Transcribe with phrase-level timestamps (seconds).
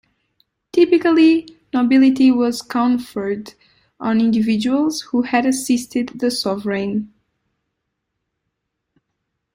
[0.71, 3.53] Typically, nobility was conferred
[3.99, 7.13] on individuals who had assisted the sovereign.